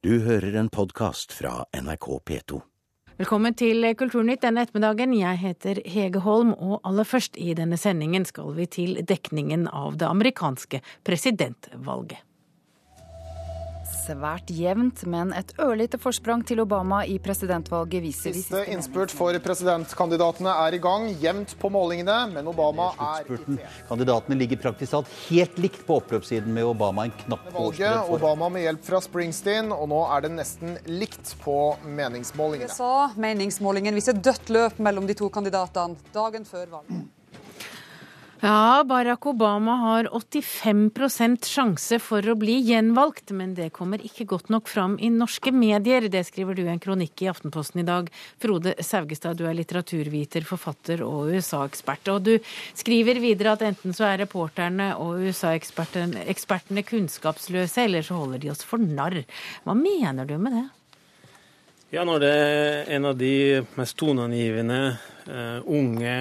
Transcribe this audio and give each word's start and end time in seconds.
Du 0.00 0.14
hører 0.24 0.54
en 0.56 0.70
podkast 0.72 1.34
fra 1.36 1.66
NRK 1.76 2.06
P2. 2.24 2.60
Velkommen 3.20 3.52
til 3.52 3.84
Kulturnytt 4.00 4.40
denne 4.40 4.62
ettermiddagen. 4.64 5.12
Jeg 5.12 5.36
heter 5.42 5.80
Hege 5.84 6.22
Holm, 6.24 6.54
og 6.56 6.80
aller 6.88 7.04
først 7.04 7.36
i 7.36 7.52
denne 7.52 7.76
sendingen 7.76 8.24
skal 8.24 8.48
vi 8.56 8.64
til 8.64 9.02
dekningen 9.04 9.68
av 9.68 10.00
det 10.00 10.08
amerikanske 10.08 10.80
presidentvalget 11.04 12.24
svært 14.10 14.50
jevnt, 14.54 15.04
men 15.10 15.30
et 15.36 15.52
ørlite 15.62 15.98
forsprang 16.00 16.42
til 16.46 16.62
Obama 16.64 17.02
i 17.06 17.18
presidentvalget 17.22 18.02
viser 18.02 18.34
de 18.34 18.40
siste 18.40 18.62
innspurt 18.72 19.12
for 19.14 19.36
presidentkandidatene 19.44 20.54
er 20.66 20.76
i 20.76 20.80
gang. 20.82 21.06
Jevnt 21.22 21.54
på 21.60 21.70
målingene, 21.72 22.16
men 22.34 22.50
Obama 22.50 22.90
er 23.10 23.28
i 23.30 23.58
Kandidatene 23.88 24.38
ligger 24.40 24.60
praktisk 24.64 24.96
talt 24.96 25.12
helt 25.28 25.60
likt 25.62 25.84
på 25.86 26.00
oppløpssiden 26.00 26.50
med 26.54 26.66
Obama 26.72 27.06
en 27.06 27.14
knapp 27.22 27.46
årsbredd 27.52 28.00
for. 28.08 28.18
Obama 28.18 28.50
med 28.56 28.66
hjelp 28.66 28.84
fra 28.90 29.02
Springsteen, 29.04 29.70
og 29.74 29.88
nå 29.92 30.02
er 30.16 30.26
det 30.26 30.34
nesten 30.34 30.76
likt 30.90 31.36
på 31.44 31.56
meningsmålingene. 31.86 32.70
USA, 32.70 33.10
meningsmålingen 33.20 33.96
viser 33.98 34.18
dødt 34.18 34.50
løp 34.50 34.82
mellom 34.82 35.06
de 35.10 35.18
to 35.18 35.30
kandidatene 35.32 36.12
dagen 36.14 36.46
før 36.48 36.66
valget. 36.78 37.08
Ja, 38.40 38.84
Barack 38.88 39.26
Obama 39.26 39.74
har 39.76 40.04
85% 40.04 41.44
sjanse 41.44 41.98
for 42.00 42.24
å 42.24 42.34
bli 42.40 42.54
gjenvalgt, 42.64 43.34
men 43.36 43.50
det 43.52 43.66
kommer 43.76 44.00
ikke 44.00 44.24
godt 44.30 44.48
nok 44.48 44.70
fram 44.72 44.94
i 44.96 45.10
norske 45.12 45.52
medier. 45.52 46.06
Det 46.08 46.22
skriver 46.24 46.56
du 46.56 46.62
i 46.62 46.70
en 46.72 46.80
kronikk 46.80 47.20
i 47.20 47.28
Aftenposten 47.28 47.82
i 47.82 47.84
dag. 47.84 48.08
Frode 48.40 48.72
Saugestad, 48.80 49.36
du 49.36 49.44
er 49.44 49.58
litteraturviter, 49.58 50.46
forfatter 50.48 51.02
og 51.04 51.34
USA-ekspert. 51.34 52.08
Og 52.14 52.30
du 52.30 52.32
skriver 52.80 53.20
videre 53.20 53.52
at 53.58 53.66
enten 53.68 53.92
så 53.92 54.08
er 54.08 54.22
reporterne 54.22 54.94
og 54.96 55.20
USA-ekspertene 55.20 56.86
kunnskapsløse, 56.88 57.84
eller 57.84 58.08
så 58.08 58.22
holder 58.22 58.40
de 58.40 58.54
oss 58.54 58.64
for 58.64 58.80
narr. 58.80 59.20
Hva 59.68 59.76
mener 59.76 60.24
du 60.24 60.38
med 60.40 60.56
det? 60.56 60.64
Ja, 61.92 62.08
når 62.08 62.24
det 62.24 62.32
er 62.40 62.90
en 62.96 63.12
av 63.12 63.20
de 63.20 63.36
mest 63.76 64.00
toneangivende 64.00 64.82
uh, 65.28 65.60
unge 65.68 66.16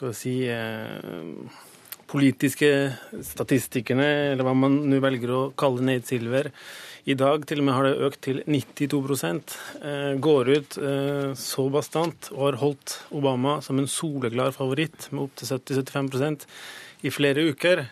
skal 0.00 0.14
vi 0.14 0.16
si, 0.16 0.48
eh, 0.48 1.68
politiske 2.08 2.92
statistikkerne, 3.22 4.32
eller 4.32 4.46
hva 4.46 4.54
man 4.56 4.78
nå 4.88 4.96
velger 5.02 5.30
å 5.30 5.40
kalle 5.52 5.84
Nate 5.84 6.08
Silver, 6.08 6.48
i 7.04 7.16
dag 7.16 7.44
til 7.44 7.60
og 7.60 7.66
med 7.66 7.74
har 7.76 7.84
det 7.84 8.06
økt 8.06 8.20
til 8.24 8.40
92 8.48 8.96
eh, 9.84 10.16
går 10.16 10.48
ut 10.48 10.78
eh, 10.80 11.32
så 11.36 11.66
bastant 11.72 12.30
og 12.32 12.40
har 12.46 12.58
holdt 12.60 12.96
Obama 13.12 13.58
som 13.60 13.78
en 13.78 13.88
soleklar 13.88 14.52
favoritt 14.56 15.08
med 15.12 15.26
opptil 15.26 15.52
70-75% 15.52 16.46
i 17.04 17.12
flere 17.12 17.44
uker. 17.52 17.82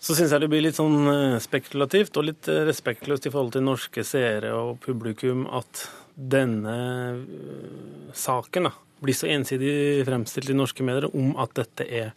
Så 0.00 0.16
syns 0.16 0.32
jeg 0.32 0.44
det 0.44 0.50
blir 0.52 0.64
litt 0.64 0.76
sånn 0.76 1.08
eh, 1.08 1.38
spekulativt 1.40 2.16
og 2.20 2.28
litt 2.28 2.48
respektløst 2.48 3.28
i 3.28 3.32
forhold 3.32 3.56
til 3.56 3.64
norske 3.64 4.04
seere 4.04 4.52
og 4.56 4.76
publikum 4.84 5.46
at 5.48 5.86
denne 6.16 6.76
saken 8.16 8.68
da, 8.68 8.74
blir 9.02 9.16
så 9.16 9.28
ensidig 9.30 10.04
fremstilt 10.08 10.50
i 10.50 10.56
norske 10.56 10.84
medier 10.86 11.08
om 11.12 11.34
at 11.40 11.54
dette 11.58 11.86
er 11.86 12.12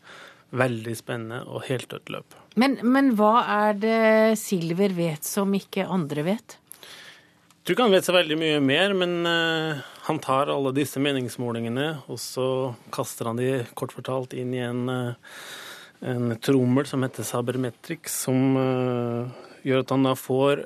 veldig 0.52 0.96
spennende 0.98 1.42
og 1.48 1.66
helt 1.70 1.90
dødt 1.92 2.12
løp. 2.12 2.36
Men, 2.60 2.78
men, 2.84 3.14
hva 3.16 3.46
er 3.48 3.78
det 3.80 4.02
Silver 4.42 4.92
vet 4.96 5.28
som 5.28 5.54
ikke 5.56 5.88
andre 5.88 6.26
vet? 6.28 6.58
Jeg 6.82 7.64
tror 7.64 7.76
ikke 7.76 7.86
han 7.86 7.96
vet 7.96 8.08
så 8.08 8.16
veldig 8.16 8.38
mye 8.42 8.62
mer, 8.66 8.96
men 8.98 9.12
uh, 9.28 9.82
han 10.08 10.20
tar 10.24 10.50
alle 10.52 10.74
disse 10.76 11.00
meningsmålingene, 11.00 11.88
og 12.12 12.20
så 12.20 12.48
kaster 12.94 13.30
han 13.30 13.40
de 13.40 13.52
kort 13.78 13.94
fortalt 13.96 14.34
inn 14.34 14.56
i 14.58 14.64
en, 14.66 14.90
uh, 14.90 15.38
en 16.02 16.34
trommel 16.42 16.90
som 16.90 17.06
heter 17.06 17.28
Sabermetrix, 17.28 18.18
som 18.26 18.58
uh, 18.58 19.30
gjør 19.62 19.86
at 19.86 19.94
han 19.94 20.10
da 20.10 20.16
får 20.18 20.64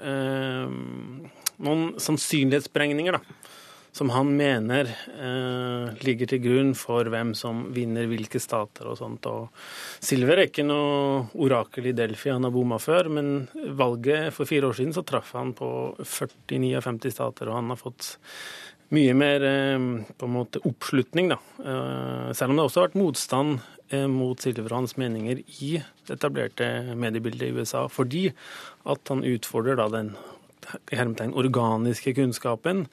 noen 1.60 1.82
sannsynlighetsberegninger, 2.00 3.18
da 3.20 3.52
som 3.96 4.10
han 4.12 4.34
mener 4.36 4.90
eh, 4.92 5.94
ligger 6.04 6.28
til 6.28 6.42
grunn 6.44 6.74
for 6.76 7.08
hvem 7.08 7.32
som 7.38 7.62
vinner 7.76 8.10
hvilke 8.12 8.42
stater 8.44 8.90
og 8.92 8.98
sånt. 9.00 9.24
Og 9.32 9.48
Silver 10.04 10.42
er 10.42 10.50
ikke 10.50 10.66
noe 10.68 11.30
orakel 11.46 11.88
i 11.88 11.96
Delphi, 11.96 12.34
han 12.34 12.44
har 12.44 12.52
bomma 12.52 12.76
før, 12.82 13.08
men 13.16 13.30
valget 13.80 14.36
for 14.36 14.50
fire 14.50 14.68
år 14.68 14.76
siden 14.82 14.92
så 14.98 15.06
traff 15.08 15.32
han 15.38 15.56
på 15.56 15.70
49 16.02 16.74
av 16.76 16.90
50 16.90 17.16
stater, 17.16 17.48
og 17.48 17.62
han 17.62 17.72
har 17.72 17.80
fått 17.80 18.12
mye 18.96 19.16
mer 19.16 19.48
eh, 19.48 19.88
på 20.20 20.28
en 20.28 20.36
måte 20.36 20.60
oppslutning, 20.68 21.32
da. 21.32 21.40
Eh, 21.64 22.30
selv 22.36 22.52
om 22.52 22.60
det 22.60 22.68
også 22.68 22.82
har 22.82 22.90
vært 22.90 23.00
motstand 23.00 23.58
eh, 23.96 24.10
mot 24.12 24.44
Silver 24.44 24.74
og 24.74 24.82
hans 24.82 24.98
meninger 25.00 25.40
i 25.40 25.78
det 25.80 26.20
etablerte 26.20 26.68
mediebildet 27.00 27.48
i 27.48 27.56
USA, 27.64 27.88
fordi 27.88 28.28
at 28.92 29.14
han 29.14 29.24
utfordrer 29.24 29.80
da 29.80 29.88
den 30.02 30.18
organiske 31.36 32.14
kunnskapen 32.18 32.86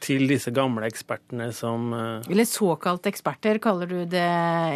til 0.00 0.26
disse 0.30 0.50
gamle 0.54 0.86
ekspertene 0.88 1.50
som 1.56 1.92
eh, 1.94 2.30
Eller 2.30 2.48
såkalte 2.48 3.10
eksperter, 3.10 3.58
kaller 3.58 3.86
du 3.86 4.04
det 4.04 4.26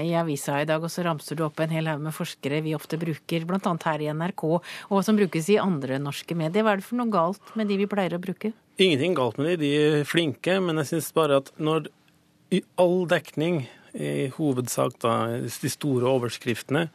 i 0.04 0.14
avisa 0.14 0.60
i 0.62 0.68
dag. 0.68 0.82
Og 0.82 0.90
så 0.90 1.04
ramser 1.04 1.36
du 1.36 1.44
opp 1.44 1.60
en 1.60 1.70
hel 1.74 1.88
haug 1.90 2.02
med 2.04 2.14
forskere 2.14 2.62
vi 2.64 2.74
ofte 2.74 2.98
bruker, 3.00 3.44
bl.a. 3.44 3.76
her 3.84 4.04
i 4.04 4.10
NRK, 4.12 4.44
og 4.90 5.04
som 5.04 5.16
brukes 5.18 5.50
i 5.50 5.60
andre 5.60 5.98
norske 5.98 6.34
medier. 6.34 6.64
Hva 6.64 6.74
er 6.74 6.82
det 6.82 6.88
for 6.88 7.00
noe 7.00 7.12
galt 7.12 7.54
med 7.58 7.70
de 7.70 7.78
vi 7.80 7.90
pleier 7.90 8.16
å 8.16 8.22
bruke? 8.22 8.54
Ingenting 8.78 9.14
galt 9.14 9.38
med 9.38 9.54
de, 9.54 9.62
de 9.62 9.72
er 10.00 10.08
flinke, 10.08 10.58
men 10.62 10.80
jeg 10.82 10.94
syns 10.94 11.12
bare 11.14 11.38
at 11.42 11.52
når 11.62 11.88
i 12.54 12.62
all 12.80 13.04
dekning, 13.10 13.64
i 13.94 14.26
hovedsak 14.34 14.96
da, 15.04 15.12
de 15.46 15.70
store 15.70 16.08
overskriftene, 16.10 16.88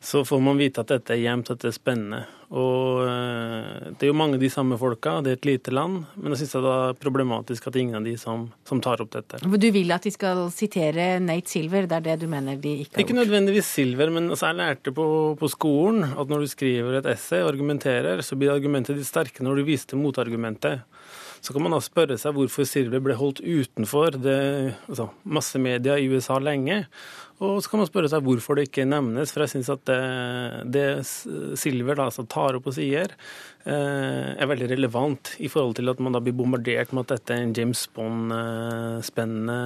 så 0.00 0.24
får 0.24 0.40
man 0.40 0.58
vite 0.60 0.82
at 0.82 0.90
dette 0.92 1.14
er 1.14 1.24
jevnt, 1.24 1.50
at 1.50 1.62
det 1.62 1.72
er 1.72 1.74
spennende. 1.74 2.20
Og 2.48 3.02
eh, 3.04 3.88
det 3.98 4.06
er 4.06 4.12
jo 4.12 4.16
mange 4.16 4.38
av 4.38 4.42
de 4.44 4.48
samme 4.48 4.78
folka, 4.80 5.18
det 5.24 5.32
er 5.32 5.38
et 5.38 5.48
lite 5.48 5.72
land, 5.74 5.98
men 6.16 6.32
jeg 6.32 6.44
syns 6.44 6.54
det 6.56 6.70
er 6.72 6.94
problematisk 7.02 7.66
at 7.66 7.74
det 7.74 7.80
er 7.80 7.84
ingen 7.84 7.98
av 7.98 8.06
de 8.08 8.14
som, 8.20 8.46
som, 8.68 8.80
tar 8.84 9.02
opp 9.04 9.10
dette. 9.12 9.42
Du 9.44 9.68
vil 9.74 9.92
at 9.92 10.06
de 10.06 10.12
skal 10.14 10.46
sitere 10.54 11.10
Nate 11.20 11.52
Silver, 11.52 11.88
det 11.90 11.98
er 11.98 12.06
det 12.06 12.16
du 12.22 12.28
mener 12.30 12.56
de 12.56 12.72
ikke 12.84 12.94
har 12.94 12.94
gjort? 12.94 13.02
Ikke 13.04 13.18
nødvendigvis 13.18 13.72
Silver, 13.76 14.14
men 14.14 14.30
altså 14.30 14.48
jeg 14.48 14.60
lærte 14.62 14.94
på, 14.96 15.08
på 15.40 15.50
skolen 15.52 16.06
at 16.08 16.30
når 16.30 16.46
du 16.46 16.52
skriver 16.54 17.00
et 17.02 17.10
essay 17.12 17.42
og 17.42 17.52
argumenterer, 17.52 18.24
så 18.24 18.38
blir 18.38 18.54
argumentet 18.54 18.96
ditt 18.96 19.10
sterke 19.10 19.44
når 19.44 19.60
du 19.60 19.68
viser 19.68 19.92
til 19.92 20.00
motargumentet. 20.00 20.86
Så 21.40 21.54
kan 21.54 21.62
man 21.64 21.74
da 21.74 21.80
spørre 21.84 22.18
seg 22.20 22.34
hvorfor 22.36 22.66
Silver 22.68 23.00
ble 23.04 23.14
holdt 23.18 23.40
utenfor 23.44 24.18
det, 24.18 24.74
altså, 24.88 25.08
massemedia 25.24 25.98
i 25.98 26.08
USA 26.10 26.38
lenge. 26.42 26.84
Og 27.38 27.62
så 27.62 27.70
kan 27.70 27.78
man 27.82 27.86
spørre 27.86 28.08
seg 28.10 28.24
hvorfor 28.26 28.58
det 28.58 28.64
ikke 28.66 28.86
nevnes, 28.88 29.30
for 29.30 29.44
jeg 29.44 29.52
syns 29.52 29.70
at 29.70 29.82
det, 29.86 29.98
det 30.74 30.86
Silver 31.60 31.94
da, 32.00 32.08
tar 32.26 32.58
opp 32.58 32.66
og 32.66 32.74
sier, 32.74 33.14
eh, 33.62 34.34
er 34.34 34.50
veldig 34.50 34.68
relevant 34.72 35.36
i 35.38 35.48
forhold 35.52 35.74
til 35.78 35.92
at 35.92 36.02
man 36.02 36.14
da 36.16 36.20
blir 36.24 36.34
bombardert 36.38 36.90
med 36.92 37.02
at 37.06 37.12
dette 37.14 37.30
er 37.36 37.42
en 37.46 37.54
James 37.54 37.84
Bond-spennende 37.94 39.60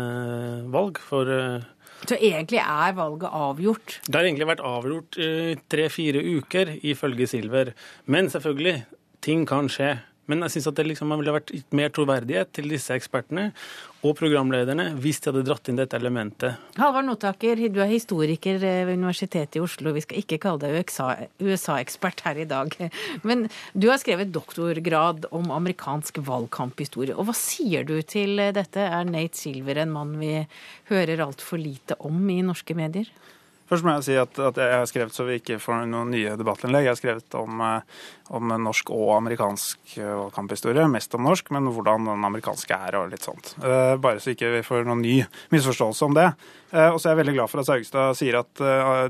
valg. 0.74 1.00
for... 1.00 1.24
Eh, 1.32 1.62
så 2.02 2.16
egentlig 2.18 2.58
er 2.58 2.92
valget 2.98 3.30
avgjort? 3.30 4.00
Det 4.08 4.16
har 4.18 4.26
egentlig 4.26 4.48
vært 4.50 4.64
avgjort 4.66 5.16
i 5.22 5.54
tre-fire 5.70 6.18
uker, 6.18 6.76
ifølge 6.82 7.28
Silver. 7.30 7.72
Men 8.10 8.28
selvfølgelig, 8.28 8.82
ting 9.22 9.46
kan 9.46 9.70
skje. 9.70 9.94
Men 10.32 10.46
jeg 10.46 10.56
syns 10.56 10.70
at 10.70 10.78
det 10.78 10.86
liksom 10.88 11.12
ville 11.12 11.34
vært 11.34 11.52
mer 11.76 11.90
troverdighet 11.92 12.52
til 12.56 12.70
disse 12.72 12.94
ekspertene 12.96 13.50
og 14.02 14.16
programlederne 14.18 14.88
hvis 15.02 15.20
de 15.20 15.28
hadde 15.28 15.44
dratt 15.46 15.68
inn 15.68 15.76
dette 15.78 15.98
elementet. 15.98 16.56
Halvard 16.80 17.06
Notaker, 17.06 17.60
du 17.68 17.78
er 17.84 17.90
historiker 17.92 18.56
ved 18.62 18.94
Universitetet 18.94 19.60
i 19.60 19.62
Oslo. 19.62 19.92
Vi 19.92 20.04
skal 20.06 20.22
ikke 20.22 20.40
kalle 20.42 20.62
deg 20.64 20.94
USA-ekspert 21.44 22.24
her 22.24 22.40
i 22.40 22.48
dag. 22.48 22.72
Men 23.28 23.44
du 23.76 23.90
har 23.92 24.00
skrevet 24.00 24.32
doktorgrad 24.32 25.28
om 25.36 25.52
amerikansk 25.54 26.22
valgkamphistorie. 26.24 27.14
Og 27.14 27.28
hva 27.28 27.36
sier 27.36 27.84
du 27.86 27.98
til 28.02 28.40
dette? 28.56 28.88
Er 28.88 29.04
Nate 29.06 29.38
Silver 29.38 29.84
en 29.84 29.92
mann 29.92 30.16
vi 30.22 30.38
hører 30.88 31.26
altfor 31.28 31.60
lite 31.60 32.00
om 32.02 32.24
i 32.32 32.40
norske 32.46 32.76
medier? 32.78 33.12
Først 33.70 33.86
må 33.86 33.94
jeg 33.96 34.06
si 34.06 34.16
at, 34.20 34.38
at, 34.38 34.58
jeg 34.58 34.78
har 34.78 34.88
skrevet 34.90 35.16
så 35.16 35.26
vi 35.28 35.38
ikke 35.40 35.58
får 35.62 35.84
noen 35.90 36.10
nye 36.12 36.34
debattinnlegg. 36.38 36.86
Jeg 36.86 36.92
har 36.92 36.98
skrevet 36.98 37.36
om, 37.38 37.62
eh, 37.64 38.02
om 38.36 38.54
norsk 38.64 38.90
og 38.94 39.14
amerikansk 39.16 39.78
valgkamphistorie, 39.96 40.34
kamphistorie. 40.36 40.88
Mest 40.92 41.14
om 41.16 41.24
norsk, 41.26 41.52
men 41.54 41.70
hvordan 41.72 42.08
den 42.10 42.26
amerikanske 42.28 42.76
er 42.88 42.98
og 42.98 43.12
litt 43.12 43.24
sånt. 43.24 43.54
Uh, 43.62 43.94
bare 44.02 44.20
så 44.22 44.32
ikke 44.32 44.50
vi 44.56 44.64
får 44.66 44.86
noen 44.88 45.02
ny 45.04 45.14
misforståelse 45.54 46.08
om 46.08 46.18
det. 46.18 46.28
Og 46.72 46.96
så 46.96 47.10
er 47.10 47.12
jeg 47.12 47.18
veldig 47.18 47.34
glad 47.36 47.50
for 47.52 47.60
at 47.60 47.68
Saugstad 47.68 48.16
sier 48.16 48.38
at 48.38 48.60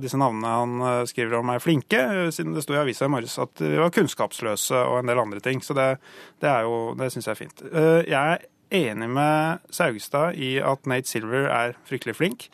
disse 0.02 0.18
navnene 0.18 0.50
han 0.50 1.04
skriver 1.06 1.36
om 1.38 1.52
er 1.52 1.62
flinke, 1.62 2.00
siden 2.34 2.56
det 2.56 2.64
sto 2.64 2.74
i 2.74 2.80
avisa 2.80 3.06
i 3.06 3.12
morges 3.12 3.36
at 3.38 3.62
vi 3.62 3.76
var 3.78 3.92
kunnskapsløse 3.94 4.80
og 4.82 4.96
en 4.98 5.12
del 5.12 5.22
andre 5.22 5.38
ting. 5.44 5.62
Så 5.62 5.76
det, 5.78 5.86
det, 6.42 6.56
det 6.98 7.12
syns 7.14 7.28
jeg 7.30 7.36
er 7.36 7.38
fint. 7.38 7.62
jeg 7.70 8.18
er 8.18 8.42
enig 8.72 9.10
med 9.14 9.62
Saugstad 9.70 10.34
i 10.34 10.56
at 10.64 10.88
Nate 10.88 11.08
Silver 11.08 11.48
er 11.52 11.76
fryktelig 11.88 12.16
flink. 12.18 12.48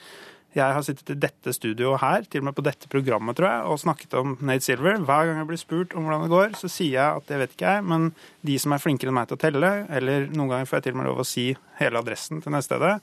Jeg 0.59 0.75
har 0.75 0.85
sittet 0.85 1.13
i 1.15 1.19
dette 1.23 1.53
studioet 1.55 2.03
her, 2.03 2.27
til 2.27 2.43
og 2.43 2.49
med 2.49 2.57
på 2.57 2.65
dette 2.67 2.91
programmet, 2.91 3.37
tror 3.39 3.49
jeg, 3.49 3.65
og 3.71 3.81
snakket 3.83 4.17
om 4.19 4.35
Nate 4.43 4.67
Silver. 4.67 4.99
Hver 5.07 5.31
gang 5.31 5.41
jeg 5.41 5.49
blir 5.51 5.61
spurt 5.61 5.95
om 5.95 6.07
hvordan 6.07 6.25
det 6.25 6.33
går, 6.33 6.53
så 6.59 6.71
sier 6.73 6.97
jeg 6.97 7.23
at 7.23 7.31
det 7.31 7.41
vet 7.43 7.55
ikke 7.55 7.73
jeg, 7.73 7.87
men 7.93 8.11
de 8.49 8.59
som 8.59 8.75
er 8.75 8.83
flinkere 8.83 9.13
enn 9.13 9.19
meg 9.21 9.31
til 9.31 9.39
å 9.39 9.43
telle, 9.43 9.73
eller 9.95 10.29
noen 10.33 10.53
ganger 10.53 10.71
får 10.71 10.81
jeg 10.81 10.89
til 10.89 10.97
og 10.97 11.01
med 11.01 11.11
lov 11.11 11.23
å 11.23 11.27
si 11.29 11.49
hele 11.79 12.03
adressen 12.03 12.43
til 12.43 12.55
nettstedet, 12.55 12.95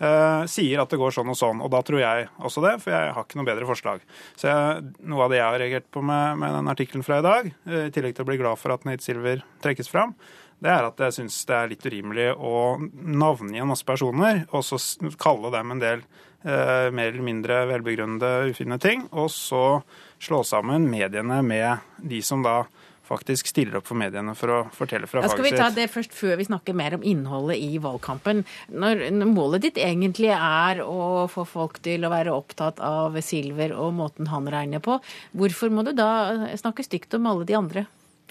uh, 0.00 0.42
sier 0.50 0.82
at 0.82 0.92
det 0.92 1.00
går 1.00 1.16
sånn 1.16 1.32
og 1.32 1.38
sånn. 1.38 1.62
Og 1.64 1.72
da 1.74 1.80
tror 1.86 2.02
jeg 2.02 2.28
også 2.38 2.64
det, 2.66 2.76
for 2.84 2.94
jeg 2.94 3.14
har 3.16 3.26
ikke 3.26 3.40
noe 3.40 3.48
bedre 3.50 3.68
forslag. 3.68 4.04
Så 4.38 4.50
jeg, 4.50 4.92
noe 5.10 5.26
av 5.26 5.34
det 5.34 5.40
jeg 5.40 5.48
har 5.48 5.62
reagert 5.64 5.90
på 5.90 6.04
med, 6.06 6.38
med 6.42 6.54
den 6.58 6.70
artikkelen 6.74 7.06
fra 7.06 7.18
i 7.18 7.26
dag, 7.26 7.50
uh, 7.66 7.80
i 7.88 7.90
tillegg 7.94 8.14
til 8.14 8.26
å 8.26 8.30
bli 8.30 8.38
glad 8.40 8.60
for 8.60 8.76
at 8.76 8.86
Nate 8.88 9.06
Silver 9.06 9.42
trekkes 9.64 9.90
fram, 9.90 10.14
det 10.60 10.68
er 10.68 10.84
at 10.84 10.98
jeg 11.00 11.16
syns 11.16 11.38
det 11.48 11.56
er 11.56 11.70
litt 11.70 11.84
urimelig 11.88 12.26
å 12.36 12.56
navngi 12.92 13.62
en 13.62 13.70
masse 13.70 13.86
personer, 13.88 14.42
og 14.52 14.64
så 14.66 14.76
kalle 15.20 15.48
dem 15.54 15.72
en 15.72 15.80
del 15.80 16.02
mer 16.44 17.10
eller 17.10 17.24
mindre 17.26 17.62
velbegrunnede, 17.68 18.50
ufine 18.54 18.78
ting, 18.80 19.02
og 19.12 19.28
så 19.34 19.82
slå 20.20 20.42
sammen 20.46 20.86
mediene 20.88 21.42
med 21.44 21.84
de 22.00 22.22
som 22.24 22.42
da 22.44 22.62
faktisk 23.10 23.48
stiller 23.50 23.80
opp 23.80 23.88
for 23.88 23.98
mediene 23.98 24.36
for 24.38 24.52
å 24.54 24.58
fortelle 24.70 25.08
fra 25.10 25.24
Da 25.24 25.30
skal 25.32 25.42
vi 25.42 25.50
faget 25.50 25.60
ta 25.60 25.68
sitt. 25.72 25.78
det 25.80 25.86
først 25.90 26.12
før 26.14 26.36
vi 26.38 26.46
snakker 26.46 26.76
mer 26.78 26.94
om 26.94 27.02
innholdet 27.02 27.58
i 27.58 27.78
valgkampen. 27.82 28.44
Når 28.70 29.08
når 29.16 29.32
målet 29.32 29.64
ditt 29.66 29.80
egentlig 29.82 30.30
er 30.36 30.82
å 30.84 31.26
få 31.32 31.42
folk 31.48 31.80
til 31.82 32.06
å 32.06 32.12
være 32.12 32.34
opptatt 32.34 32.78
av 32.78 33.18
Silver 33.26 33.74
og 33.74 33.96
måten 33.98 34.30
han 34.30 34.46
regner 34.46 34.82
på, 34.84 35.00
hvorfor 35.34 35.74
må 35.74 35.84
du 35.88 35.92
da 35.98 36.54
snakke 36.60 36.86
stygt 36.86 37.18
om 37.18 37.26
alle 37.26 37.48
de 37.48 37.58
andre? 37.58 37.86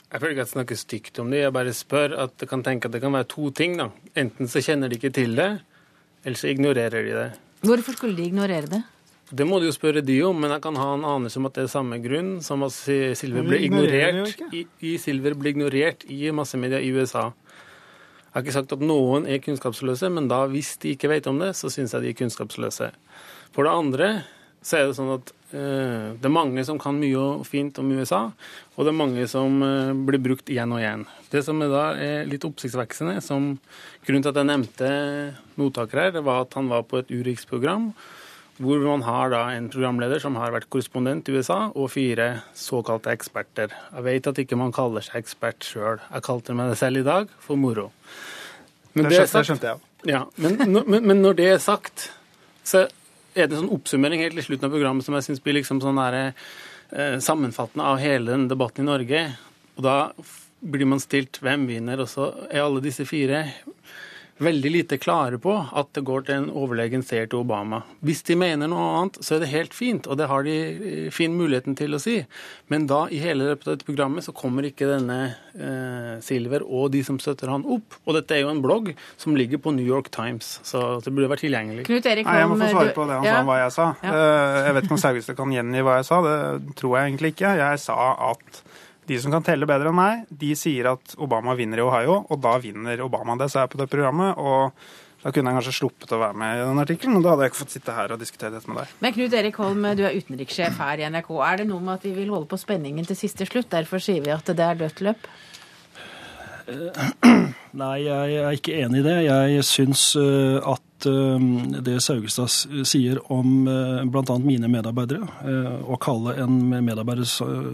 Jeg 0.10 0.22
føler 0.24 0.32
ikke 0.34 0.42
at 0.42 0.48
jeg 0.48 0.56
snakker 0.56 0.80
stygt 0.80 1.20
om 1.22 1.30
det, 1.30 1.44
jeg 1.44 1.54
bare 1.54 1.76
spør 1.76 2.16
at 2.24 2.40
jeg 2.40 2.50
kan 2.50 2.64
tenke 2.66 2.88
at 2.88 2.96
det 2.96 3.04
kan 3.04 3.14
være 3.14 3.28
to 3.30 3.52
ting. 3.52 3.76
da. 3.78 3.92
Enten 4.16 4.48
så 4.48 4.64
kjenner 4.64 4.90
de 4.90 4.98
ikke 4.98 5.12
til 5.14 5.36
det, 5.38 5.52
eller 6.24 6.40
så 6.40 6.50
ignorerer 6.50 7.04
de 7.04 7.14
det. 7.20 7.30
Hvorfor 7.66 7.98
skulle 7.98 8.16
de 8.16 8.30
ignorere 8.30 8.70
det? 8.72 8.82
Det 9.30 9.46
må 9.46 9.60
du 9.62 9.68
jo 9.68 9.74
spørre 9.76 10.02
de 10.02 10.16
om, 10.26 10.38
men 10.42 10.50
jeg 10.56 10.62
kan 10.64 10.78
ha 10.80 10.88
en 10.96 11.06
anelse 11.06 11.38
om 11.38 11.46
at 11.46 11.58
det 11.58 11.68
er 11.68 11.74
samme 11.74 12.00
grunn 12.02 12.40
som 12.42 12.64
at 12.66 12.74
Silver 12.74 13.46
ble 13.46 13.60
ignorert 13.68 14.40
i, 14.56 14.64
i 14.82 14.96
Silver 15.02 15.36
ble 15.38 15.52
ignorert 15.54 16.06
i 16.10 16.32
massemedia 16.34 16.80
i 16.82 16.90
USA. 16.96 17.28
Jeg 17.30 18.34
har 18.34 18.46
ikke 18.46 18.56
sagt 18.56 18.74
at 18.74 18.86
noen 18.86 19.28
er 19.30 19.42
kunnskapsløse, 19.44 20.10
men 20.14 20.30
da 20.32 20.44
hvis 20.50 20.76
de 20.82 20.96
ikke 20.96 21.12
vet 21.12 21.30
om 21.30 21.38
det, 21.42 21.52
så 21.58 21.70
syns 21.74 21.94
jeg 21.94 22.06
de 22.06 22.12
er 22.14 22.18
kunnskapsløse. 22.18 22.90
For 23.54 23.66
det 23.66 23.74
andre 23.74 24.10
så 24.62 24.78
er 24.80 24.88
det 24.90 24.96
sånn 24.98 25.12
at 25.16 25.30
uh, 25.54 26.16
det 26.20 26.28
er 26.28 26.34
mange 26.36 26.64
som 26.68 26.80
kan 26.82 26.98
mye 27.00 27.18
og 27.18 27.46
fint 27.48 27.78
om 27.82 27.92
USA, 27.96 28.26
og 28.76 28.86
det 28.86 28.92
er 28.94 28.98
mange 29.00 29.26
som 29.32 29.60
uh, 29.64 29.94
blir 30.08 30.22
brukt 30.24 30.50
igjen 30.52 30.74
og 30.76 30.82
igjen. 30.84 31.06
Det 31.32 31.44
som 31.46 31.62
er 31.64 31.72
da 31.72 31.84
er 31.96 32.30
litt 32.30 32.46
oppsiktsvekkende, 32.48 33.20
som 33.24 33.54
grunnen 34.06 34.26
til 34.26 34.34
at 34.34 34.40
jeg 34.42 34.50
nevnte 34.50 34.90
notaker 35.60 36.04
her, 36.06 36.16
det 36.18 36.26
var 36.28 36.44
at 36.46 36.58
han 36.60 36.72
var 36.72 36.84
på 36.90 37.00
et 37.02 37.12
Urix-program, 37.14 37.92
hvor 38.60 38.82
man 38.84 39.06
har 39.08 39.30
da 39.32 39.42
en 39.56 39.70
programleder 39.72 40.20
som 40.20 40.36
har 40.36 40.52
vært 40.52 40.68
korrespondent 40.68 41.30
i 41.32 41.38
USA, 41.38 41.70
og 41.72 41.94
fire 41.94 42.42
såkalte 42.60 43.14
eksperter. 43.16 43.72
Jeg 43.96 44.04
vet 44.04 44.28
at 44.28 44.42
ikke 44.44 44.58
man 44.60 44.74
kaller 44.76 45.06
seg 45.06 45.22
ekspert 45.22 45.64
sjøl. 45.64 46.02
Jeg 46.10 46.26
kalte 46.28 46.56
meg 46.58 46.74
det 46.74 46.80
selv 46.82 47.00
i 47.00 47.06
dag, 47.08 47.32
for 47.40 47.56
moro. 47.56 47.86
Men 48.98 49.08
Det 49.08 49.22
skjønte, 49.30 49.40
det 49.40 49.48
sagt- 49.48 49.64
jeg. 49.70 49.80
ja, 50.12 50.26
men, 50.36 50.58
men, 50.84 51.06
men 51.08 51.22
når 51.24 51.38
det 51.40 51.48
er 51.54 51.62
sagt, 51.64 52.10
så 52.68 52.90
en 53.36 53.56
sånn 53.56 53.72
oppsummering 53.76 54.24
helt 54.24 54.40
i 54.40 54.46
slutten 54.46 54.70
av 54.70 54.76
programmet 54.76 55.06
som 55.06 55.18
jeg 55.18 55.28
syns 55.28 55.44
blir 55.44 55.60
liksom 55.60 55.82
sånn 55.84 56.00
der, 56.02 56.34
eh, 56.92 57.18
sammenfattende 57.20 57.86
av 57.86 58.00
hele 58.02 58.32
denne 58.32 58.50
debatten 58.50 58.86
i 58.86 58.92
Norge. 58.92 59.38
Og 59.78 59.84
da 59.84 60.12
blir 60.62 60.86
man 60.86 61.00
stilt 61.00 61.40
hvem 61.40 61.68
vinner, 61.68 62.00
og 62.00 62.10
så 62.12 62.32
er 62.50 62.66
alle 62.66 62.82
disse 62.82 63.06
fire 63.08 63.54
veldig 64.40 64.70
lite 64.72 64.98
klare 64.98 65.38
på 65.42 65.52
at 65.76 65.90
det 65.98 66.04
går 66.08 66.22
til 66.28 66.36
en 66.40 66.50
overlegen 66.56 67.02
seier 67.04 67.28
til 67.28 67.42
Obama. 67.44 67.82
Hvis 68.06 68.22
de 68.30 68.38
mener 68.40 68.70
noe 68.72 68.86
annet, 69.02 69.18
så 69.26 69.36
er 69.36 69.42
det 69.44 69.50
helt 69.52 69.74
fint, 69.76 70.08
og 70.08 70.16
det 70.20 70.30
har 70.32 70.44
de 70.48 70.54
eh, 70.56 71.10
fin 71.12 71.34
muligheten 71.36 71.76
til 71.76 71.94
å 71.98 72.00
si. 72.00 72.18
Men 72.72 72.86
da, 72.88 73.02
i 73.12 73.20
hele 73.20 73.50
løpet 73.50 73.68
av 73.68 73.76
dette 73.78 73.88
programmet, 73.90 74.24
så 74.24 74.32
kommer 74.36 74.64
ikke 74.70 74.88
denne 74.88 75.18
eh, 75.60 76.14
Silver 76.24 76.64
og 76.64 76.90
de 76.96 77.02
som 77.04 77.20
støtter 77.20 77.52
han 77.52 77.66
opp. 77.68 78.00
Og 78.06 78.16
dette 78.16 78.38
er 78.38 78.46
jo 78.46 78.54
en 78.54 78.64
blogg 78.64 78.94
som 79.20 79.36
ligger 79.36 79.60
på 79.64 79.74
New 79.76 79.86
York 79.88 80.08
Times, 80.16 80.60
så 80.68 80.86
det 81.04 81.12
burde 81.14 81.30
vært 81.34 81.44
tilgjengelig. 81.44 81.86
Knut 81.90 82.08
Erik 82.10 82.30
Nei, 82.30 82.40
jeg 82.44 82.52
må 82.54 82.60
få 82.64 82.72
svare 82.74 82.96
på 82.96 83.08
det 83.10 83.20
han 83.20 83.28
Ja. 83.30 83.36
sa 83.36 83.44
om 83.44 83.52
hva 83.52 83.60
jeg 83.66 83.76
sa. 83.76 83.90
Ja. 84.04 84.16
Eh, 84.16 84.64
Jeg 84.70 84.74
vet 84.80 84.84
ikke 84.88 84.98
om 84.98 85.04
Saugestad 85.04 85.36
kan 85.40 85.52
gjengi 85.54 85.84
hva 85.84 86.00
jeg 86.00 86.06
sa, 86.10 86.22
det 86.24 86.76
tror 86.80 86.98
jeg 86.98 87.12
egentlig 87.12 87.34
ikke. 87.36 87.54
Jeg 87.60 87.80
sa 87.84 88.00
at 88.32 88.64
de 89.10 89.18
som 89.22 89.34
kan 89.34 89.46
telle 89.46 89.68
bedre 89.70 89.90
enn 89.90 89.98
meg, 89.98 90.26
de 90.30 90.54
sier 90.58 90.92
at 90.94 91.16
Obama 91.22 91.56
vinner 91.58 91.82
i 91.82 91.86
Ohio, 91.86 92.22
og 92.30 92.42
da 92.44 92.56
vinner 92.62 93.02
Obama. 93.02 93.38
Det 93.40 93.50
sa 93.52 93.66
jeg 93.66 93.74
på 93.74 93.80
det 93.82 93.90
programmet, 93.92 94.38
og 94.38 94.76
da 95.24 95.34
kunne 95.36 95.52
jeg 95.52 95.60
kanskje 95.60 95.76
sluppet 95.76 96.14
å 96.16 96.22
være 96.22 96.38
med 96.40 96.56
i 96.56 96.64
den 96.64 96.82
artikkelen, 96.84 97.18
og 97.20 97.26
da 97.26 97.34
hadde 97.34 97.48
jeg 97.48 97.52
ikke 97.52 97.62
fått 97.64 97.76
sitte 97.76 97.96
her 97.98 98.14
og 98.16 98.22
diskutere 98.22 98.54
dette 98.56 98.72
med 98.72 98.82
deg. 98.84 98.94
Men 99.04 99.16
Knut 99.18 99.38
Erik 99.42 99.58
Holm, 99.60 99.88
du 100.00 100.04
er 100.08 100.16
utenrikssjef 100.16 100.80
her 100.80 101.02
i 101.02 101.08
NRK. 101.12 101.32
Er 101.50 101.62
det 101.62 101.68
noe 101.72 101.84
med 101.84 101.98
at 101.98 102.06
vi 102.08 102.14
vil 102.16 102.32
holde 102.32 102.48
på 102.52 102.62
spenningen 102.62 103.10
til 103.10 103.20
siste 103.20 103.50
slutt? 103.50 103.72
Derfor 103.74 104.04
sier 104.04 104.24
vi 104.24 104.32
at 104.36 104.48
det 104.48 104.64
er 104.64 104.80
dødt 104.80 105.04
løp? 105.10 105.30
Nei, 107.82 107.96
jeg 108.06 108.38
er 108.40 108.56
ikke 108.56 108.78
enig 108.86 109.02
i 109.02 109.08
det. 109.10 109.18
Jeg 109.26 109.66
syns 109.68 110.12
eh, 110.22 110.62
at 111.00 111.06
eh, 111.10 111.82
det 111.82 112.00
Saugestad 112.04 112.50
sier 112.88 113.20
om 113.32 113.68
uh, 113.68 114.04
bl.a. 114.06 114.38
mine 114.44 114.70
medarbeidere, 114.72 115.28
eh, 115.48 115.78
å 115.90 115.98
kalle 116.02 116.36
en 116.44 116.58
medarbeider 116.84 117.28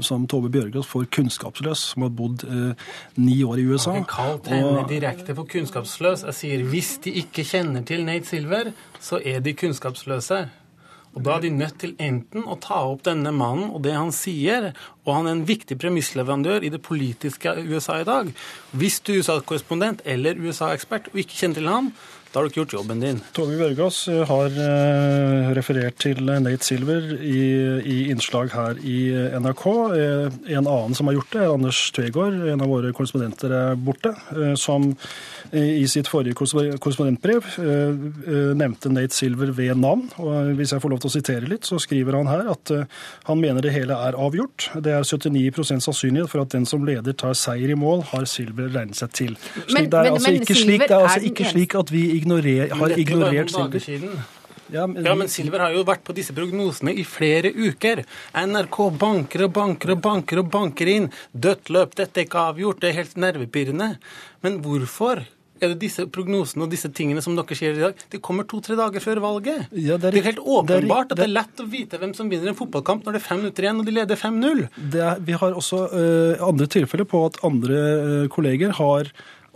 som 0.05 0.27
Tove 0.29 0.51
Bjørgaas 0.53 0.87
for 0.89 1.05
kunnskapsløs, 1.05 1.91
som 1.93 2.05
har 2.05 2.13
bodd 2.15 2.45
eh, 2.45 2.91
ni 3.15 3.41
år 3.43 3.61
i 3.61 3.65
USA 3.69 3.95
Jeg 3.95 4.05
har 4.05 4.11
kalt 4.11 4.51
henne 4.51 4.85
direkte 4.89 5.35
for 5.37 5.49
kunnskapsløs. 5.49 6.25
Jeg 6.29 6.39
sier 6.39 6.67
hvis 6.69 6.97
de 7.05 7.15
ikke 7.23 7.45
kjenner 7.47 7.85
til 7.87 8.05
Nate 8.05 8.29
Silver, 8.29 8.71
så 9.01 9.19
er 9.23 9.41
de 9.45 9.55
kunnskapsløse. 9.57 10.45
Og 11.15 11.23
da 11.23 11.37
er 11.37 11.45
de 11.45 11.53
nødt 11.55 11.77
til 11.79 11.93
enten 12.01 12.43
å 12.43 12.57
ta 12.59 12.81
opp 12.89 13.05
denne 13.07 13.31
mannen 13.31 13.69
og 13.71 13.85
det 13.85 13.93
han 13.95 14.11
sier, 14.15 14.73
og 15.05 15.13
han 15.13 15.29
er 15.29 15.37
en 15.37 15.45
viktig 15.47 15.77
premissleverandør 15.81 16.65
i 16.65 16.73
det 16.73 16.81
politiske 16.85 17.53
USA 17.69 18.01
i 18.01 18.07
dag. 18.07 18.33
Hvis 18.73 18.99
du 19.05 19.13
er 19.15 19.21
USA-korrespondent 19.23 20.01
eller 20.05 20.37
USA-ekspert 20.41 21.11
og 21.13 21.21
ikke 21.21 21.39
kjenner 21.39 21.61
til 21.61 21.69
ham, 21.71 21.91
da 22.35 22.41
har 22.41 22.49
du 22.49 22.51
ikke 22.51 22.59
gjort 22.65 22.73
jobben 22.75 22.99
din. 22.99 23.19
Tove 23.31 23.53
Bjørgaas 23.55 23.97
eh, 24.11 24.25
har 24.27 24.55
eh, 24.59 25.51
referert 25.55 25.95
til 26.03 26.17
Nate 26.27 26.65
Silver 26.67 27.05
i, 27.23 27.37
i 27.79 27.95
innslag 28.11 28.49
her 28.51 28.81
i 28.83 28.95
eh, 29.15 29.37
NRK. 29.39 29.63
Eh, 29.95 30.35
En 30.57 30.67
annen 30.67 30.97
som 30.97 31.07
har 31.07 31.15
gjort 31.15 31.31
det, 31.31 31.45
er 31.45 31.53
Anders 31.53 31.79
Tvegård, 31.95 32.41
en 32.51 32.65
av 32.65 32.73
våre 32.73 32.91
korrespondenter 32.91 33.55
er 33.55 33.79
borte, 33.79 34.11
eh, 34.35 34.51
som 34.59 34.89
eh, 35.53 35.77
i 35.79 35.85
sitt 35.87 36.11
forrige 36.11 36.35
korrespondentbrev 36.35 37.47
eh, 37.63 38.03
eh, 38.27 38.51
nevnte 38.59 38.91
Nate 38.91 39.15
Silver 39.15 39.55
ved 39.55 39.79
navn. 39.79 40.09
Og 40.19 40.51
hvis 40.59 40.75
jeg 40.75 40.83
får 40.83 40.91
lov 40.91 41.05
til 41.05 41.13
å 41.13 41.15
sitere 41.15 41.53
litt, 41.53 41.63
så 41.71 41.79
skriver 41.79 42.19
han 42.19 42.33
her 42.33 42.51
at 42.51 42.75
eh, 42.75 42.83
han 43.31 43.39
mener 43.39 43.63
det 43.63 43.71
hele 43.77 43.95
er 44.09 44.19
avgjort. 44.19 44.73
Det 44.83 44.94
er 44.95 45.05
79% 45.05 45.83
sannsynlighet 45.85 46.29
for 46.31 46.41
at 46.41 46.49
den 46.55 46.65
som 46.65 46.85
leder 46.87 47.13
tar 47.13 47.33
seier 47.37 47.71
i 47.71 47.77
mål, 47.79 48.03
har 48.11 48.25
Silver 48.29 48.69
regnet 48.73 48.95
seg 48.95 49.11
til. 49.13 49.35
Slik, 49.35 49.73
Men- 49.73 49.89
det 49.89 49.93
er 49.99 50.03
men- 50.03 50.13
altså 50.13 50.31
men 50.31 50.41
ikke 50.41 50.55
slik, 50.55 50.81
det 50.87 50.91
er 50.91 51.03
altså 51.03 51.19
er 51.19 51.29
ikke 51.29 51.51
slik 51.51 51.75
at 51.75 51.91
vi 51.91 52.03
ignorer, 52.19 52.69
har 52.73 52.89
ignorert 52.97 53.51
Silver. 53.51 54.25
Ja, 54.73 54.87
men, 54.87 55.05
Ja, 55.05 55.13
men 55.13 55.27
Silver 55.27 55.59
har 55.59 55.73
jo 55.73 55.83
vært 55.83 56.03
på 56.03 56.13
disse 56.15 56.33
prognosene 56.33 56.95
i 56.97 57.03
flere 57.03 57.51
uker. 57.53 58.03
NRK 58.33 58.89
banker 58.97 59.43
og 59.45 59.53
banker 59.53 59.91
og 59.91 60.01
banker 60.01 60.39
og 60.39 60.49
banker 60.49 60.87
inn. 60.89 61.11
Dødt 61.37 61.69
løp, 61.69 61.93
dette 61.93 62.17
er 62.17 62.25
ikke 62.25 62.41
avgjort, 62.55 62.79
det 62.79 62.89
er 62.89 63.03
helt 63.03 63.15
nervepirrende. 63.15 63.97
Men 64.41 64.61
hvorfor 64.63 65.23
er 65.61 65.71
det 65.71 65.79
disse 65.85 66.05
prognosene 66.11 66.65
og 66.65 66.73
disse 66.73 66.89
tingene 66.95 67.23
som 67.23 67.37
dere 67.37 67.57
sier 67.57 67.77
i 67.77 67.83
dag, 67.85 68.01
de 68.11 68.19
kommer 68.23 68.47
to-tre 68.49 68.75
dager 68.79 69.03
før 69.03 69.21
valget? 69.23 69.69
Ja, 69.71 69.95
det, 69.95 70.11
det 70.11 70.21
er 70.21 70.25
er 70.25 70.29
helt 70.31 70.43
åpenbart 70.43 70.67
Det 70.67 70.75
er 70.75 70.83
åpenbart 70.83 71.13
at 71.13 71.21
det 71.21 71.27
er 71.27 71.33
lett 71.35 71.63
å 71.63 71.69
vite 71.71 72.01
hvem 72.01 72.13
som 72.17 72.31
vinner 72.31 72.51
en 72.51 72.59
fotballkamp 72.59 73.05
når 73.05 73.15
det 73.15 73.21
er 73.21 73.27
fem 73.29 73.41
minutter 73.43 73.67
igjen 73.67 73.79
og 73.81 73.87
de 73.87 73.95
leder 73.95 74.19
5-0. 74.19 74.65
er, 74.91 75.23
vi 75.25 75.39
har 75.39 75.57
også 75.61 75.81
uh, 75.93 76.45
andre 76.49 76.69
tilfeller 76.75 77.09
på 77.09 77.23
at 77.29 77.39
andre 77.47 77.81
uh, 77.81 78.27
kolleger 78.31 78.75
har 78.79 79.11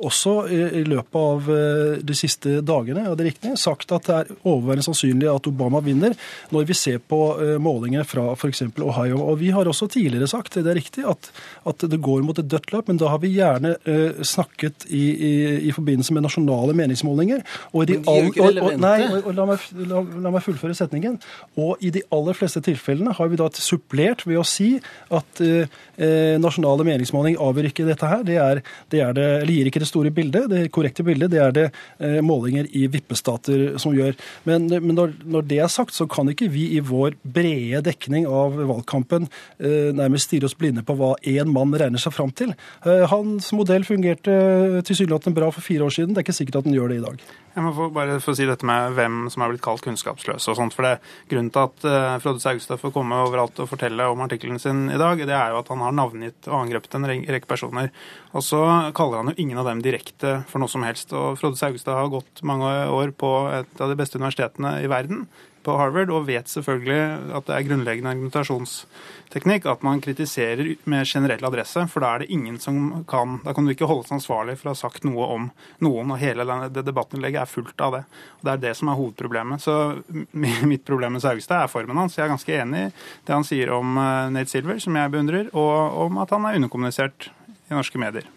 også 0.06 0.34
i, 0.52 0.84
løpet 0.88 1.16
av 1.20 1.48
eh, 1.54 1.98
de 2.06 2.16
siste 2.18 2.60
dagene 2.66 3.04
er 3.10 3.16
det 3.20 3.26
riktig, 3.32 3.52
sagt 3.60 3.92
at 3.96 4.06
det 4.08 4.16
er 4.16 4.30
overveiende 4.48 4.86
sannsynlig 4.86 5.28
at 5.32 5.48
Obama 5.50 5.82
vinner, 5.84 6.14
når 6.54 6.68
vi 6.70 6.78
ser 6.78 7.00
på 7.04 7.20
eh, 7.42 7.56
målinger 7.62 8.08
fra 8.08 8.30
f.eks. 8.36 8.64
Ohio. 8.80 9.20
Og 9.26 9.40
Vi 9.42 9.50
har 9.56 9.68
også 9.68 9.88
tidligere 9.92 10.28
sagt 10.32 10.56
det 10.60 10.66
er 10.68 10.78
riktig, 10.80 11.04
at, 11.10 11.32
at 11.68 11.86
det 11.92 12.00
går 12.06 12.24
mot 12.26 12.40
et 12.40 12.48
dødt 12.52 12.72
løp, 12.74 12.88
men 12.92 13.00
da 13.02 13.10
har 13.12 13.20
vi 13.24 13.34
gjerne 13.36 13.76
eh, 13.84 14.22
snakket 14.26 14.88
i, 14.90 15.04
i, 15.14 15.34
i 15.70 15.76
forbindelse 15.76 16.16
med 16.16 16.26
nasjonale 16.28 16.76
meningsmålinger. 16.80 17.44
Men 17.74 17.90
de 17.92 18.00
er 18.00 18.24
jo 18.24 18.32
ikke 18.34 18.46
og- 18.48 18.62
og- 18.70 18.80
nei, 18.80 18.98
og, 19.10 19.28
og 19.30 19.36
la, 19.38 19.46
meg, 19.52 19.68
la, 19.90 20.04
la 20.26 20.34
meg 20.38 20.46
fullføre 20.46 20.76
setningen. 20.78 21.20
Og 21.60 21.82
i 21.84 21.92
de 21.96 22.06
aller 22.16 22.38
fleste 22.38 22.62
tilfellene 22.66 23.14
har 23.18 23.30
vi 23.32 23.40
da 23.40 23.50
supplert 23.60 24.26
ved 24.28 24.40
å 24.40 24.46
si 24.48 24.72
at 25.12 25.42
eh, 25.44 26.36
nasjonale 26.40 26.86
meningsmålinger 26.88 27.42
avgjør 27.44 27.70
ikke 27.72 27.88
dette 27.90 28.10
her. 28.10 28.24
Det, 28.28 28.38
er, 28.40 28.62
det, 28.94 29.02
er 29.04 29.14
det, 29.18 29.28
eller 29.44 29.54
gir 29.58 29.70
ikke 29.72 29.82
det 29.84 29.89
store 29.90 30.14
bildet. 30.14 30.48
Det 30.52 30.70
korrekte 30.76 31.06
bildet 31.08 31.34
det 31.34 31.42
er 31.44 31.56
det 31.56 31.66
eh, 32.00 32.20
målinger 32.26 32.70
i 32.78 32.86
vippestater 32.92 33.80
som 33.82 33.96
gjør. 33.96 34.16
Men, 34.48 34.70
men 34.70 34.96
når, 34.98 35.16
når 35.26 35.48
det 35.50 35.62
er 35.64 35.72
sagt, 35.74 35.96
så 35.98 36.08
kan 36.10 36.30
ikke 36.32 36.50
vi 36.54 36.70
i 36.78 36.84
vår 36.86 37.18
brede 37.24 37.84
dekning 37.90 38.28
av 38.30 38.58
valgkampen 38.60 39.28
eh, 39.58 39.92
nærmest 39.96 40.30
stirre 40.30 40.50
oss 40.50 40.58
blinde 40.60 40.86
på 40.86 40.96
hva 41.00 41.16
én 41.28 41.52
mann 41.52 41.76
regner 41.76 42.02
seg 42.02 42.16
fram 42.16 42.34
til. 42.36 42.56
Eh, 42.86 43.06
hans 43.12 43.52
modell 43.56 43.88
fungerte 43.88 44.40
tilsynelatende 44.88 45.38
bra 45.38 45.52
for 45.54 45.66
fire 45.66 45.88
år 45.88 45.96
siden. 45.96 46.16
Det 46.16 46.24
er 46.24 46.30
ikke 46.30 46.40
sikkert 46.42 46.62
at 46.62 46.70
den 46.70 46.78
gjør 46.78 46.94
det 46.94 47.02
i 47.02 47.06
dag. 47.08 47.30
Jeg 47.60 47.66
må 47.66 47.74
få 47.76 47.90
bare 47.92 48.22
få 48.24 48.32
si 48.38 48.46
dette 48.48 48.64
med 48.64 48.94
hvem 48.96 49.26
som 49.28 49.44
er 49.44 49.52
blitt 49.52 49.64
kalt 49.66 49.84
kunnskapsløse 49.84 50.48
og 50.48 50.56
sånt. 50.56 50.76
For 50.76 50.86
det 50.88 50.94
Grunnen 51.28 51.50
til 51.52 51.66
at 51.66 51.84
uh, 51.84 52.14
Frode 52.24 52.40
Saugstad 52.40 52.80
får 52.80 52.94
komme 52.96 53.18
overalt 53.20 53.60
og 53.60 53.68
fortelle 53.68 54.06
om 54.08 54.24
artikkelen 54.24 54.62
sin 54.64 54.86
i 54.88 55.00
dag, 55.02 55.20
det 55.20 55.36
er 55.36 55.52
jo 55.52 55.60
at 55.60 55.68
han 55.74 55.84
har 55.84 55.98
navngitt 55.98 56.48
og 56.48 56.56
angrepet 56.62 56.96
en 56.96 57.10
rekke 57.10 57.50
personer. 57.50 57.92
Og 58.32 58.46
så 58.48 58.62
kaller 58.96 59.20
han 59.20 59.34
jo 59.34 59.44
ingen 59.44 59.60
av 59.60 59.68
dem 59.68 59.84
direkte 59.84 60.38
for 60.48 60.64
noe 60.64 60.72
som 60.72 60.88
helst. 60.88 61.12
Og 61.12 61.36
Frode 61.42 61.60
Saugstad 61.60 62.00
har 62.00 62.14
gått 62.14 62.40
mange 62.48 62.72
år 62.96 63.12
på 63.12 63.34
et 63.58 63.84
av 63.84 63.92
de 63.92 64.00
beste 64.00 64.22
universitetene 64.22 64.78
i 64.80 64.88
verden 64.88 65.28
på 65.66 65.76
Harvard 65.80 66.12
og 66.14 66.28
vet 66.28 66.50
selvfølgelig 66.52 67.34
at 67.36 67.48
det 67.48 67.56
er 67.56 67.66
grunnleggende 67.68 68.14
argumentasjonsteknikk 68.14 69.68
at 69.70 69.84
man 69.86 70.02
kritiserer 70.04 70.74
med 70.90 71.08
generell 71.10 71.46
adresse, 71.50 71.84
for 71.92 72.04
da 72.04 72.14
er 72.14 72.24
det 72.24 72.30
ingen 72.34 72.60
som 72.62 73.04
kan 73.10 73.40
Da 73.44 73.54
kan 73.54 73.66
du 73.66 73.74
ikke 73.74 73.88
holdes 73.90 74.12
ansvarlig 74.16 74.58
for 74.60 74.70
å 74.70 74.76
ha 74.76 74.80
sagt 74.80 75.06
noe 75.08 75.28
om 75.36 75.50
noen, 75.84 76.14
og 76.14 76.22
hele 76.22 76.46
det 76.70 76.86
debattinnlegget 76.88 77.44
er 77.44 77.52
fullt 77.52 77.82
av 77.82 77.98
det. 77.98 78.04
Og 78.40 78.48
Det 78.48 78.54
er 78.54 78.64
det 78.66 78.74
som 78.78 78.90
er 78.90 79.00
hovedproblemet. 79.00 79.62
Så 79.62 79.76
mitt 80.72 80.86
problem 80.88 81.18
med 81.18 81.24
Saugstad 81.26 81.64
er 81.64 81.72
formen 81.72 81.98
hans. 81.98 82.18
Jeg 82.18 82.28
er 82.28 82.34
ganske 82.34 82.58
enig 82.62 82.88
i 82.88 82.92
det 83.28 83.36
han 83.36 83.48
sier 83.48 83.76
om 83.76 83.98
eh, 83.98 84.34
Nate 84.34 84.52
Silver, 84.52 84.80
som 84.80 84.96
jeg 84.96 85.14
beundrer, 85.14 85.54
og 85.54 86.06
om 86.08 86.22
at 86.24 86.36
han 86.36 86.48
er 86.48 86.60
underkommunisert 86.60 87.32
i 87.70 87.76
norske 87.76 88.02
medier. 88.02 88.28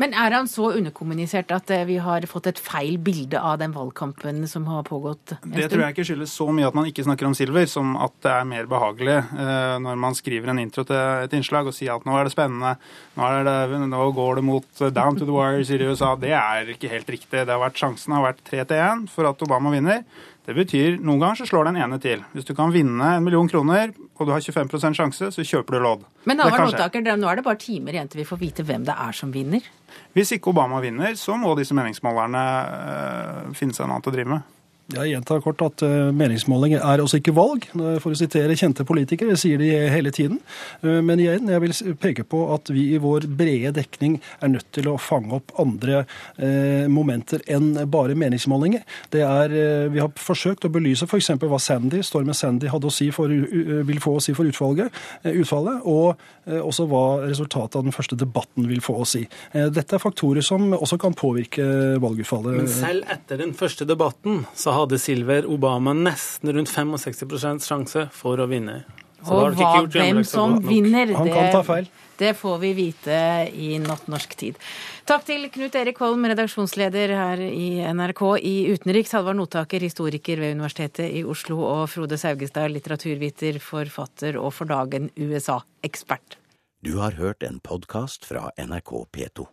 Men 0.00 0.14
er 0.16 0.32
han 0.32 0.48
så 0.48 0.70
underkommunisert 0.78 1.50
at 1.52 1.70
eh, 1.74 1.84
vi 1.88 1.98
har 2.00 2.24
fått 2.30 2.48
et 2.48 2.60
feil 2.60 2.96
bilde 3.04 3.36
av 3.36 3.58
den 3.60 3.74
valgkampen 3.74 4.46
som 4.48 4.64
har 4.70 4.86
pågått 4.88 5.34
en 5.34 5.42
stund? 5.42 5.56
Det 5.58 5.68
tror 5.68 5.84
jeg 5.84 5.96
ikke 5.96 6.06
skyldes 6.08 6.36
så 6.40 6.46
mye 6.56 6.70
at 6.70 6.78
man 6.78 6.88
ikke 6.88 7.04
snakker 7.04 7.28
om 7.28 7.36
Silver, 7.36 7.68
som 7.68 7.92
at 8.00 8.14
det 8.24 8.32
er 8.32 8.48
mer 8.48 8.70
behagelig 8.70 9.18
eh, 9.18 9.76
når 9.84 10.00
man 10.00 10.16
skriver 10.16 10.54
en 10.54 10.62
intro 10.62 10.86
til 10.88 10.96
et 10.96 11.36
innslag 11.36 11.68
og 11.68 11.76
sier 11.76 11.92
at 11.98 12.08
nå 12.08 12.16
er 12.16 12.26
det 12.26 12.32
spennende, 12.32 12.74
nå, 13.18 13.28
er 13.28 13.46
det, 13.50 13.82
nå 13.92 14.08
går 14.16 14.40
det 14.40 14.46
mot 14.48 14.82
eh, 14.82 14.94
down 14.96 15.20
to 15.20 15.28
the 15.28 15.36
wire, 15.36 15.60
sier 15.68 15.84
i 15.84 15.92
USA. 15.92 16.14
Det 16.20 16.32
er 16.32 16.72
ikke 16.72 16.92
helt 16.94 17.12
riktig. 17.12 17.44
Det 17.44 17.52
har 17.52 17.60
vært, 17.60 17.80
sjansen 17.80 18.16
har 18.16 18.24
vært 18.30 18.44
3 18.48 18.64
til 18.72 18.84
1 18.86 19.08
for 19.12 19.28
at 19.28 19.44
Obama 19.44 19.74
vinner. 19.74 20.04
Det 20.50 20.56
betyr 20.58 20.96
noen 20.98 21.20
ganger 21.22 21.38
så 21.38 21.44
slår 21.46 21.68
den 21.68 21.76
ene 21.78 21.96
til. 22.02 22.24
Hvis 22.34 22.48
du 22.48 22.56
kan 22.58 22.72
vinne 22.74 23.12
en 23.14 23.22
million 23.22 23.46
kroner 23.46 23.92
og 23.94 24.26
du 24.26 24.32
har 24.34 24.42
25% 24.42 24.98
sjanse, 24.98 25.28
så 25.30 25.44
kjøper 25.46 25.76
du 25.76 25.84
lodd. 25.84 26.02
Men 26.26 26.42
Alvar 26.42 26.64
Notaker, 26.66 27.04
nå 27.06 27.28
er 27.30 27.38
det 27.38 27.44
bare 27.46 27.60
timer 27.62 27.94
igjen 27.94 28.10
til 28.10 28.24
vi 28.24 28.26
får 28.26 28.40
vite 28.40 28.64
hvem 28.66 28.82
det 28.88 28.96
er 28.98 29.14
som 29.14 29.30
vinner? 29.30 29.68
Hvis 30.16 30.34
ikke 30.34 30.50
Obama 30.50 30.80
vinner, 30.82 31.14
så 31.14 31.38
må 31.38 31.54
disse 31.54 31.76
meningsmålerne 31.78 32.42
øh, 32.66 33.52
finne 33.54 33.78
seg 33.78 33.86
noe 33.86 34.00
annet 34.00 34.10
å 34.10 34.14
drive 34.16 34.34
med. 34.34 34.56
Jeg 34.90 35.12
gjentar 35.12 35.42
kort 35.44 35.60
at 35.62 35.82
eh, 35.86 36.10
meningsmåling 36.14 36.74
er 36.78 37.02
også 37.02 37.20
ikke 37.20 37.34
valg, 37.36 37.66
for 38.02 38.10
å 38.10 38.18
sitere 38.18 38.56
kjente 38.58 38.86
politikere. 38.86 39.36
Sier 39.38 39.60
de 39.60 39.68
hele 39.92 40.10
tiden. 40.14 40.40
Eh, 40.82 40.98
men 41.04 41.20
igjen, 41.22 41.50
jeg 41.52 41.62
vil 41.62 41.74
peke 42.00 42.24
på 42.26 42.42
at 42.54 42.72
vi 42.74 42.88
i 42.96 43.00
vår 43.02 43.28
brede 43.38 43.72
dekning 43.76 44.18
er 44.40 44.50
nødt 44.50 44.66
til 44.74 44.90
å 44.90 44.96
fange 45.00 45.36
opp 45.38 45.54
andre 45.62 46.02
eh, 46.02 46.88
momenter 46.90 47.44
enn 47.50 47.84
bare 47.90 48.16
meningsmålinger. 48.18 48.82
Det 49.14 49.22
er, 49.26 49.54
Vi 49.90 50.00
har 50.02 50.10
forsøkt 50.18 50.66
å 50.66 50.72
belyse 50.72 51.06
f.eks. 51.06 51.30
hva 51.38 51.60
Sandy, 51.62 52.02
stormen 52.06 52.36
Sandy 52.36 52.70
hadde 52.70 52.90
å 52.90 52.94
si 52.94 53.10
for, 53.14 53.30
vil 53.30 54.02
få 54.02 54.16
å 54.18 54.22
si 54.22 54.34
for 54.36 54.48
utvalget, 54.48 54.90
utfallet, 55.24 55.86
og 55.88 56.20
også 56.50 56.86
hva 56.90 57.04
resultatet 57.22 57.78
av 57.78 57.86
den 57.86 57.94
første 57.94 58.18
debatten 58.18 58.66
vil 58.70 58.82
få 58.84 58.96
å 59.02 59.06
si. 59.08 59.22
Dette 59.52 59.96
er 59.96 60.02
faktorer 60.02 60.44
som 60.44 60.70
også 60.76 60.98
kan 61.00 61.14
påvirke 61.16 61.64
valgutfallet. 62.02 62.58
Men 62.62 62.70
selv 62.72 63.10
etter 63.12 63.40
den 63.42 63.54
første 63.56 63.86
debatten 63.88 64.44
så 64.58 64.74
har 64.76 64.79
hadde 64.82 64.98
Silver 65.00 65.46
Obama 65.50 65.94
nesten 65.96 66.52
rundt 66.56 66.72
65% 66.72 67.66
sjanse 67.66 68.08
for 68.16 68.40
å 68.40 68.48
vinne. 68.50 68.82
Så 69.20 69.36
og 69.36 69.58
hva, 69.58 69.82
hvem 69.92 70.22
som 70.24 70.56
vinner, 70.64 71.12
Han 71.12 71.28
kan 71.28 71.50
ta 71.52 71.60
feil. 71.66 71.90
det 72.16 72.32
får 72.38 72.56
vi 72.62 72.70
vite 72.76 73.18
i 73.52 73.74
Natt 73.82 74.08
norsk 74.08 74.32
tid. 74.40 74.56
Takk 75.04 75.26
til 75.28 75.44
Knut 75.52 75.76
Erik 75.76 76.00
Holm, 76.00 76.24
redaksjonsleder 76.30 77.12
her 77.18 77.42
i 77.44 77.82
NRK 77.84 78.22
i 78.40 78.54
Utenriks, 78.72 79.12
Halvard 79.16 79.36
Notaker, 79.36 79.84
historiker 79.84 80.40
ved 80.40 80.56
Universitetet 80.56 81.12
i 81.12 81.24
Oslo, 81.24 81.60
og 81.68 81.84
Frode 81.92 82.16
Saugestad, 82.20 82.72
litteraturviter, 82.72 83.60
forfatter 83.60 84.40
og 84.40 84.54
for 84.56 84.72
dagen 84.72 85.10
USA-ekspert. 85.20 86.38
Du 86.80 86.96
har 86.96 87.20
hørt 87.20 87.44
en 87.44 87.60
podkast 87.60 88.24
fra 88.24 88.48
NRK 88.56 88.94
P2. 89.12 89.50